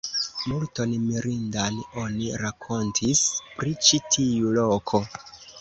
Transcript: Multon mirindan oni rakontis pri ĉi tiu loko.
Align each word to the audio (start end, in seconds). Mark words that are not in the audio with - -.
Multon 0.51 0.95
mirindan 1.01 1.77
oni 2.05 2.31
rakontis 2.45 3.21
pri 3.59 3.77
ĉi 3.89 4.01
tiu 4.17 4.59
loko. 4.61 5.05